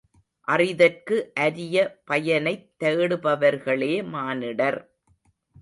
[0.47, 4.79] அறிதற்கு அரிய பயனைத் தேடுபவர்களே மானிடர்.